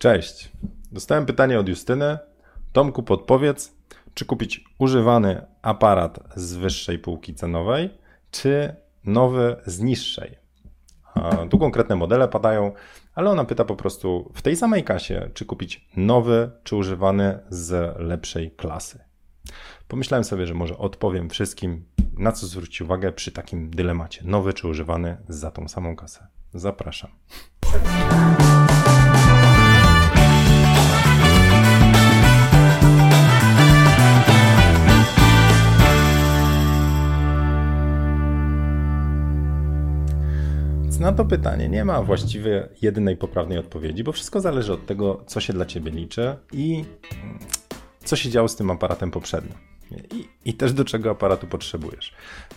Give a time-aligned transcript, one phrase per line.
[0.00, 0.52] Cześć.
[0.92, 2.18] Dostałem pytanie od Justyny.
[2.72, 3.76] Tomku, podpowiedz,
[4.14, 7.90] czy kupić używany aparat z wyższej półki cenowej,
[8.30, 10.38] czy nowy z niższej?
[11.50, 12.72] Tu konkretne modele padają,
[13.14, 17.98] ale ona pyta po prostu w tej samej kasie, czy kupić nowy, czy używany z
[17.98, 19.04] lepszej klasy.
[19.88, 21.84] Pomyślałem sobie, że może odpowiem wszystkim,
[22.18, 26.26] na co zwrócić uwagę przy takim dylemacie: nowy czy używany za tą samą kasę.
[26.54, 27.10] Zapraszam.
[41.20, 45.52] To pytanie nie ma właściwie jedynej poprawnej odpowiedzi, bo wszystko zależy od tego, co się
[45.52, 46.84] dla ciebie liczy i
[48.04, 49.54] co się działo z tym aparatem poprzednio.
[49.90, 52.14] I, I, też do czego aparatu potrzebujesz.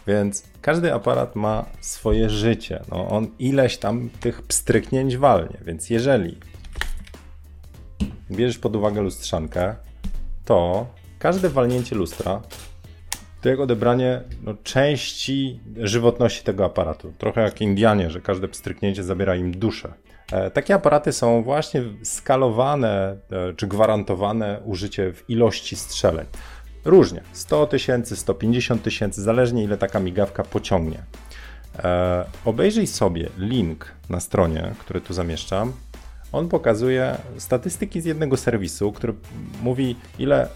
[0.08, 2.82] Więc każdy aparat ma swoje życie.
[2.92, 5.58] No, on ileś tam tych pstryknięć walnie.
[5.66, 6.38] Więc jeżeli
[8.32, 9.76] bierzesz pod uwagę lustrzankę,
[10.46, 10.88] to
[11.20, 12.42] każde walnięcie lustra
[13.44, 17.14] to jak odebranie no, części żywotności tego aparatu.
[17.18, 19.94] Trochę jak Indianie, że każde pstryknięcie zabiera im duszę.
[20.32, 26.26] E, takie aparaty są właśnie skalowane e, czy gwarantowane użycie w ilości strzeleń.
[26.86, 27.22] Różnie.
[27.34, 31.04] 100 tysięcy, 150 tysięcy, zależnie ile taka migawka pociągnie.
[31.84, 35.74] E, obejrzyj sobie link na stronie, który tu zamieszczam.
[36.32, 39.14] On pokazuje statystyki z jednego serwisu, który
[39.64, 40.48] mówi, ile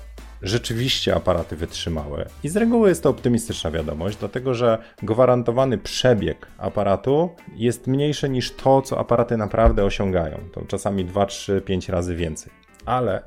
[0.42, 2.26] rzeczywiście aparaty wytrzymały.
[2.44, 8.52] I z reguły jest to optymistyczna wiadomość, dlatego że gwarantowany przebieg aparatu jest mniejszy niż
[8.52, 10.38] to, co aparaty naprawdę osiągają.
[10.54, 12.54] To czasami 2, 3, 5 razy więcej.
[12.86, 13.24] Ale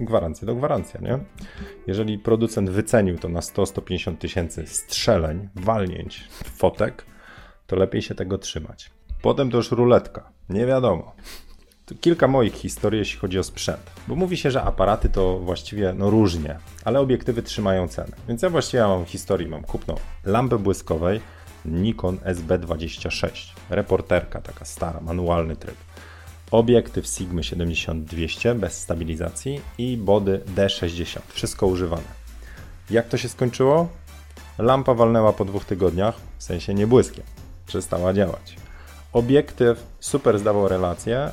[0.00, 1.18] gwarancja to gwarancja, nie?
[1.86, 7.06] Jeżeli producent wycenił to na 100-150 tysięcy strzeleń, walnięć, fotek,
[7.66, 8.90] to lepiej się tego trzymać.
[9.22, 10.30] Potem to już ruletka.
[10.48, 11.14] Nie wiadomo
[11.94, 13.90] kilka moich historii, jeśli chodzi o sprzęt.
[14.08, 18.16] Bo mówi się, że aparaty to właściwie no różnie, ale obiektywy trzymają cenę.
[18.28, 19.94] Więc ja właściwie mam historię, mam kupno
[20.24, 21.20] lampy błyskowej
[21.64, 23.30] Nikon SB26,
[23.70, 25.76] reporterka taka stara, manualny tryb.
[26.50, 32.26] Obiektyw Sigma 70-200 bez stabilizacji i body D60, wszystko używane.
[32.90, 33.88] Jak to się skończyło?
[34.58, 37.24] Lampa walnęła po dwóch tygodniach, w sensie nie błyskiem,
[37.66, 38.65] przestała działać.
[39.16, 41.30] Obiektyw super zdawał relację,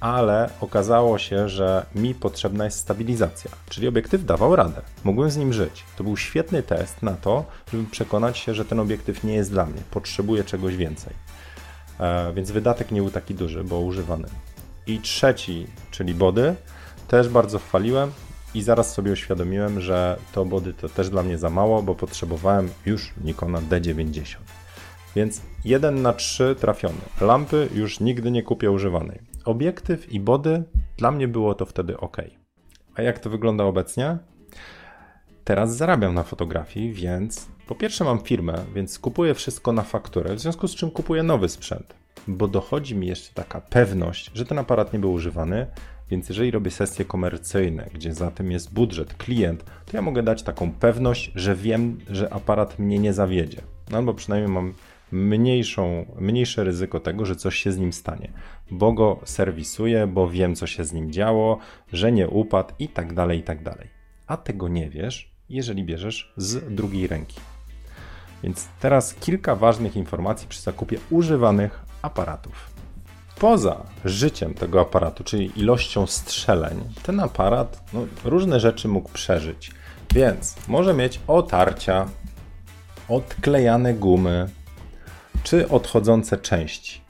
[0.00, 3.50] ale okazało się, że mi potrzebna jest stabilizacja.
[3.68, 4.80] Czyli obiektyw dawał radę.
[5.04, 5.84] Mogłem z nim żyć.
[5.96, 9.66] To był świetny test na to, żeby przekonać się, że ten obiektyw nie jest dla
[9.66, 9.80] mnie.
[9.90, 11.12] Potrzebuję czegoś więcej.
[12.00, 14.28] E, więc wydatek nie był taki duży, bo używany.
[14.86, 16.54] I trzeci, czyli body,
[17.08, 18.12] też bardzo chwaliłem
[18.54, 22.70] i zaraz sobie uświadomiłem, że to body to też dla mnie za mało, bo potrzebowałem
[22.86, 24.36] już Nikona D90.
[25.16, 26.98] Więc 1 na 3 trafiony.
[27.20, 29.20] Lampy już nigdy nie kupię używanej.
[29.44, 30.62] Obiektyw i body
[30.96, 32.16] dla mnie było to wtedy ok.
[32.94, 34.18] A jak to wygląda obecnie?
[35.44, 40.40] Teraz zarabiam na fotografii, więc po pierwsze mam firmę, więc kupuję wszystko na fakturę, w
[40.40, 41.94] związku z czym kupuję nowy sprzęt,
[42.28, 45.66] bo dochodzi mi jeszcze taka pewność, że ten aparat nie był używany,
[46.10, 50.42] więc jeżeli robię sesje komercyjne, gdzie za tym jest budżet, klient, to ja mogę dać
[50.42, 53.62] taką pewność, że wiem, że aparat mnie nie zawiedzie.
[53.90, 54.74] No albo przynajmniej mam
[55.12, 58.32] mniejszą, mniejsze ryzyko tego, że coś się z nim stanie,
[58.70, 61.58] bo go serwisuję, bo wiem, co się z nim działo,
[61.92, 63.88] że nie upadł i tak dalej, i tak dalej.
[64.26, 67.40] A tego nie wiesz, jeżeli bierzesz z drugiej ręki.
[68.42, 72.70] Więc teraz kilka ważnych informacji przy zakupie używanych aparatów.
[73.40, 79.70] Poza życiem tego aparatu, czyli ilością strzeleń, ten aparat no, różne rzeczy mógł przeżyć.
[80.14, 82.08] Więc może mieć otarcia,
[83.08, 84.48] odklejane gumy,
[85.46, 87.00] czy odchodzące części.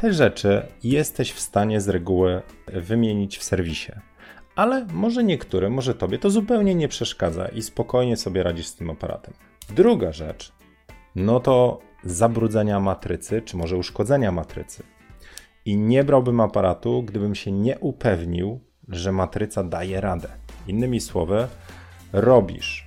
[0.00, 3.92] Te rzeczy jesteś w stanie z reguły wymienić w serwisie.
[4.56, 8.90] Ale może niektóre, może tobie to zupełnie nie przeszkadza i spokojnie sobie radzisz z tym
[8.90, 9.34] aparatem.
[9.70, 10.52] Druga rzecz,
[11.16, 14.82] no to zabrudzenia matrycy, czy może uszkodzenia matrycy.
[15.64, 20.28] I nie brałbym aparatu, gdybym się nie upewnił, że matryca daje radę.
[20.66, 21.48] Innymi słowy,
[22.12, 22.86] robisz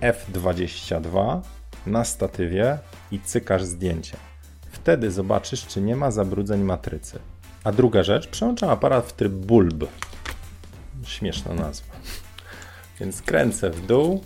[0.00, 1.40] F22
[1.86, 2.78] na statywie
[3.10, 4.16] i cykasz zdjęcie.
[4.70, 7.18] Wtedy zobaczysz, czy nie ma zabrudzeń matrycy.
[7.64, 9.84] A druga rzecz, przełączam aparat w tryb bulb.
[11.06, 11.94] Śmieszna nazwa.
[13.00, 14.24] Więc kręcę w dół.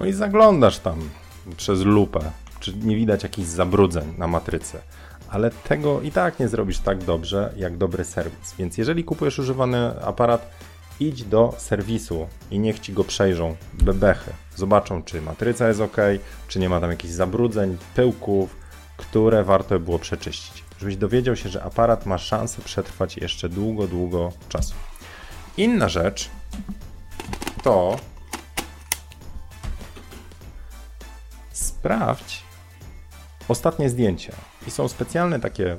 [0.00, 1.10] No i zaglądasz tam
[1.56, 2.20] przez lupę,
[2.60, 4.78] czy nie widać jakichś zabrudzeń na matrycy.
[5.28, 8.54] Ale tego i tak nie zrobisz tak dobrze, jak dobry serwis.
[8.58, 10.50] Więc jeżeli kupujesz używany aparat,
[11.00, 14.30] idź do serwisu i niech ci go przejrzą, bebechy.
[14.56, 15.96] Zobaczą, czy matryca jest ok,
[16.48, 18.56] czy nie ma tam jakichś zabrudzeń, pyłków,
[18.96, 20.64] które warto było przeczyścić.
[20.78, 24.74] Żebyś dowiedział się, że aparat ma szansę przetrwać jeszcze długo, długo czasu.
[25.56, 26.30] Inna rzecz
[27.62, 27.96] to
[31.52, 32.42] sprawdź
[33.48, 34.32] ostatnie zdjęcia.
[34.66, 35.78] I są specjalne takie e,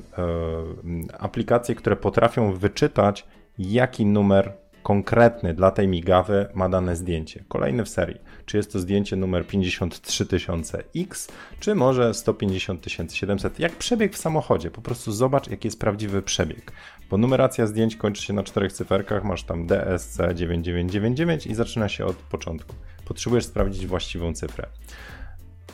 [1.20, 3.26] aplikacje, które potrafią wyczytać,
[3.58, 7.44] jaki numer konkretny dla tej migawy ma dane zdjęcie.
[7.48, 8.18] Kolejny w serii.
[8.46, 14.72] Czy jest to zdjęcie numer 53000X, czy może 150700, jak przebieg w samochodzie.
[14.72, 16.72] Po prostu zobacz, jaki jest prawdziwy przebieg.
[17.10, 22.06] Bo numeracja zdjęć kończy się na czterech cyferkach, masz tam DSC 9999 i zaczyna się
[22.06, 22.76] od początku.
[23.06, 24.68] Potrzebujesz sprawdzić właściwą cyfrę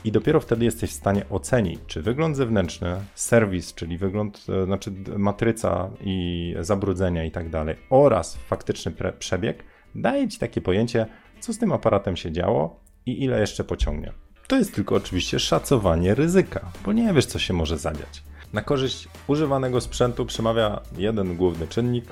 [0.03, 4.91] i dopiero wtedy jesteś w stanie ocenić, czy wygląd zewnętrzny, serwis, czyli wygląd, e, znaczy
[5.17, 9.63] matryca i zabrudzenia i tak dalej, oraz faktyczny przebieg
[9.95, 11.05] daje ci takie pojęcie,
[11.39, 14.13] co z tym aparatem się działo i ile jeszcze pociągnie.
[14.47, 18.23] To jest tylko oczywiście szacowanie ryzyka, bo nie wiesz, co się może zadziać.
[18.53, 22.05] Na korzyść używanego sprzętu przemawia jeden główny czynnik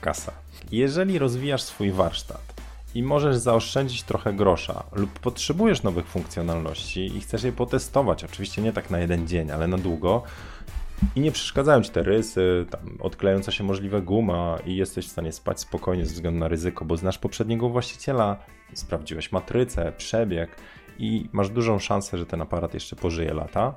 [0.00, 0.32] kasa.
[0.72, 2.59] Jeżeli rozwijasz swój warsztat,
[2.94, 8.72] i możesz zaoszczędzić trochę grosza lub potrzebujesz nowych funkcjonalności i chcesz je potestować, oczywiście nie
[8.72, 10.22] tak na jeden dzień, ale na długo.
[11.16, 15.32] I nie przeszkadzają ci te rysy, tam odklejająca się możliwe guma i jesteś w stanie
[15.32, 18.36] spać spokojnie ze względu na ryzyko, bo znasz poprzedniego właściciela,
[18.74, 20.56] sprawdziłeś matrycę, przebieg
[20.98, 23.74] i masz dużą szansę, że ten aparat jeszcze pożyje lata,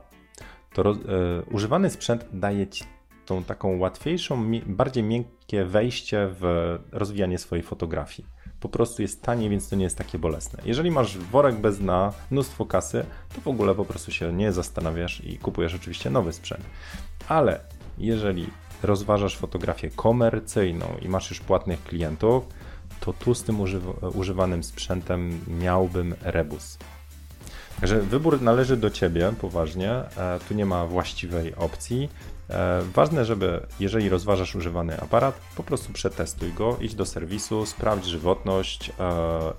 [0.73, 1.03] to roz, yy,
[1.51, 2.83] używany sprzęt daje ci
[3.25, 8.32] tą taką łatwiejszą, bardziej miękkie wejście w rozwijanie swojej fotografii
[8.63, 10.59] po prostu jest taniej, więc to nie jest takie bolesne.
[10.65, 13.05] Jeżeli masz worek bez dna, mnóstwo kasy,
[13.35, 16.63] to w ogóle po prostu się nie zastanawiasz i kupujesz oczywiście nowy sprzęt.
[17.27, 17.59] Ale
[17.97, 18.49] jeżeli
[18.83, 22.43] rozważasz fotografię komercyjną i masz już płatnych klientów,
[22.99, 23.57] to tu z tym
[24.13, 26.77] używanym sprzętem miałbym rebus.
[27.83, 32.09] Także wybór należy do Ciebie poważnie, e, tu nie ma właściwej opcji.
[32.49, 38.05] E, ważne, żeby jeżeli rozważasz używany aparat, po prostu przetestuj go, idź do serwisu, sprawdź
[38.05, 38.93] żywotność e,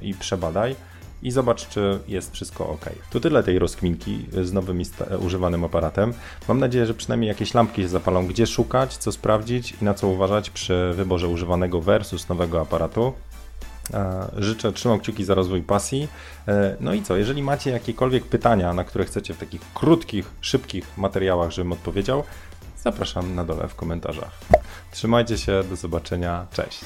[0.01, 0.77] i przebadaj
[1.23, 2.85] i zobacz, czy jest wszystko ok.
[3.11, 4.83] To tyle tej rozkminki z nowym
[5.21, 6.15] używanym aparatem.
[6.49, 10.09] Mam nadzieję, że przynajmniej jakieś lampki się zapalą, gdzie szukać, co sprawdzić i na co
[10.09, 13.13] uważać przy wyborze używanego versus nowego aparatu.
[13.95, 16.09] E, życzę, trzymam kciuki za rozwój pasji.
[16.81, 21.51] No i co, jeżeli macie jakiekolwiek pytania, na które chcecie w takich krótkich, szybkich materiałach,
[21.51, 22.25] żebym odpowiedział,
[22.83, 24.41] zapraszam na dole w komentarzach.
[24.93, 26.85] Trzymajcie się, do zobaczenia, cześć.